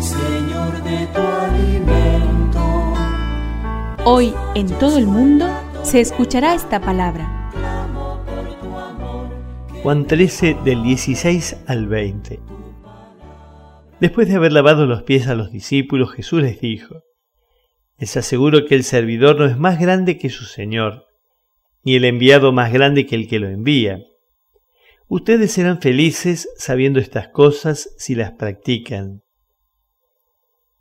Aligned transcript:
Señor, 0.00 0.82
de 0.82 1.06
tu 1.06 1.20
alimento. 1.20 2.94
Hoy 4.04 4.34
en 4.54 4.66
todo 4.78 4.98
el 4.98 5.06
mundo 5.06 5.46
se 5.82 6.00
escuchará 6.00 6.54
esta 6.54 6.80
palabra. 6.80 7.50
Juan 9.82 10.06
13 10.06 10.58
del 10.64 10.82
16 10.82 11.56
al 11.66 11.86
20. 11.86 12.40
Después 14.00 14.28
de 14.28 14.34
haber 14.34 14.52
lavado 14.52 14.84
los 14.84 15.02
pies 15.04 15.28
a 15.28 15.34
los 15.34 15.50
discípulos, 15.50 16.12
Jesús 16.12 16.42
les 16.42 16.60
dijo, 16.60 17.02
Les 17.98 18.16
aseguro 18.16 18.66
que 18.66 18.74
el 18.74 18.84
servidor 18.84 19.38
no 19.38 19.46
es 19.46 19.56
más 19.56 19.80
grande 19.80 20.18
que 20.18 20.28
su 20.28 20.44
Señor, 20.44 21.06
ni 21.84 21.94
el 21.94 22.04
enviado 22.04 22.52
más 22.52 22.72
grande 22.72 23.06
que 23.06 23.14
el 23.14 23.28
que 23.28 23.38
lo 23.38 23.48
envía. 23.48 24.00
Ustedes 25.08 25.52
serán 25.52 25.80
felices 25.80 26.48
sabiendo 26.58 26.98
estas 26.98 27.28
cosas 27.28 27.94
si 27.96 28.14
las 28.14 28.32
practican. 28.32 29.22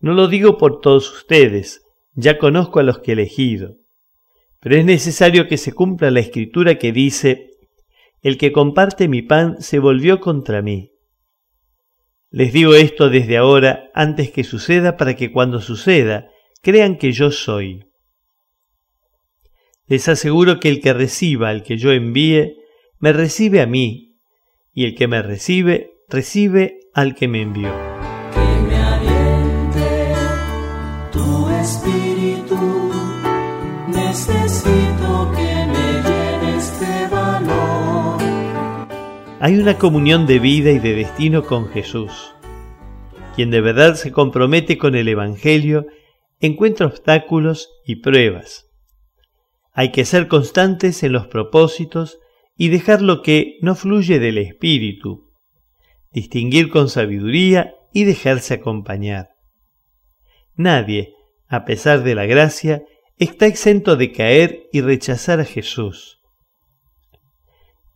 No 0.00 0.12
lo 0.12 0.28
digo 0.28 0.58
por 0.58 0.80
todos 0.80 1.12
ustedes, 1.12 1.82
ya 2.14 2.38
conozco 2.38 2.80
a 2.80 2.82
los 2.82 2.98
que 2.98 3.12
he 3.12 3.14
elegido, 3.14 3.76
pero 4.60 4.76
es 4.76 4.84
necesario 4.84 5.48
que 5.48 5.58
se 5.58 5.72
cumpla 5.72 6.10
la 6.10 6.20
escritura 6.20 6.78
que 6.78 6.92
dice, 6.92 7.50
El 8.22 8.38
que 8.38 8.52
comparte 8.52 9.08
mi 9.08 9.22
pan 9.22 9.60
se 9.60 9.78
volvió 9.78 10.20
contra 10.20 10.62
mí. 10.62 10.90
Les 12.30 12.52
digo 12.52 12.74
esto 12.74 13.08
desde 13.08 13.36
ahora 13.36 13.90
antes 13.94 14.30
que 14.30 14.44
suceda 14.44 14.96
para 14.96 15.14
que 15.14 15.30
cuando 15.30 15.60
suceda 15.60 16.28
crean 16.62 16.98
que 16.98 17.12
yo 17.12 17.30
soy. 17.30 17.84
Les 19.86 20.08
aseguro 20.08 20.58
que 20.58 20.68
el 20.68 20.80
que 20.80 20.92
reciba 20.92 21.48
al 21.48 21.62
que 21.62 21.78
yo 21.78 21.92
envíe, 21.92 22.56
me 22.98 23.12
recibe 23.12 23.60
a 23.60 23.66
mí, 23.66 24.18
y 24.72 24.84
el 24.84 24.96
que 24.96 25.06
me 25.06 25.22
recibe, 25.22 25.92
recibe 26.08 26.80
al 26.92 27.14
que 27.14 27.28
me 27.28 27.42
envió. 27.42 27.72
Espíritu. 31.66 32.56
Necesito 33.88 35.32
que 35.36 35.52
me 35.72 35.86
de 36.80 37.08
valor. 37.08 38.20
Hay 39.40 39.58
una 39.58 39.76
comunión 39.76 40.26
de 40.26 40.38
vida 40.38 40.70
y 40.70 40.78
de 40.78 40.94
destino 40.94 41.42
con 41.44 41.68
Jesús. 41.68 42.34
Quien 43.34 43.50
de 43.50 43.60
verdad 43.60 43.94
se 43.94 44.12
compromete 44.12 44.78
con 44.78 44.94
el 44.94 45.08
Evangelio 45.08 45.86
encuentra 46.40 46.86
obstáculos 46.86 47.68
y 47.84 47.96
pruebas. 47.96 48.70
Hay 49.72 49.90
que 49.90 50.04
ser 50.04 50.28
constantes 50.28 51.02
en 51.02 51.12
los 51.12 51.26
propósitos 51.26 52.18
y 52.56 52.68
dejar 52.68 53.02
lo 53.02 53.22
que 53.22 53.58
no 53.60 53.74
fluye 53.74 54.18
del 54.20 54.38
Espíritu, 54.38 55.32
distinguir 56.12 56.70
con 56.70 56.88
sabiduría 56.88 57.74
y 57.92 58.04
dejarse 58.04 58.54
acompañar. 58.54 59.30
Nadie, 60.54 61.16
a 61.48 61.64
pesar 61.64 62.02
de 62.02 62.14
la 62.14 62.26
gracia, 62.26 62.82
está 63.18 63.46
exento 63.46 63.96
de 63.96 64.12
caer 64.12 64.64
y 64.72 64.80
rechazar 64.80 65.40
a 65.40 65.44
Jesús. 65.44 66.20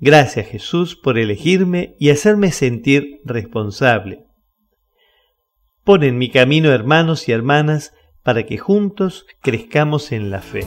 Gracias 0.00 0.46
Jesús 0.46 0.94
por 0.94 1.18
elegirme 1.18 1.96
y 1.98 2.10
hacerme 2.10 2.52
sentir 2.52 3.20
responsable. 3.24 4.24
Pon 5.82 6.04
en 6.04 6.18
mi 6.18 6.30
camino 6.30 6.70
hermanos 6.70 7.28
y 7.28 7.32
hermanas 7.32 7.92
para 8.22 8.44
que 8.44 8.58
juntos 8.58 9.26
crezcamos 9.42 10.12
en 10.12 10.30
la 10.30 10.40
fe. 10.40 10.66